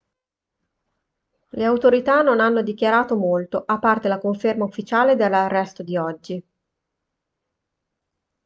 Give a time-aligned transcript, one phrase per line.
[1.49, 6.43] le autorità non hanno dichiarato molto a parte la conferma ufficiale dell'arresto di oggi